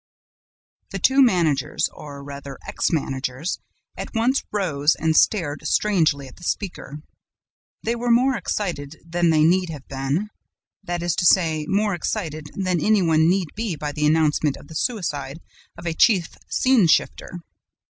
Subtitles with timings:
[0.89, 3.59] The two managers, or rather ex managers,
[3.95, 7.03] at once rose and stared strangely at the speaker.
[7.83, 10.31] They were more excited than they need have been,
[10.81, 14.69] that is to say, more excited than any one need be by the announcement of
[14.69, 15.39] the suicide
[15.77, 17.39] of a chief scene shifter.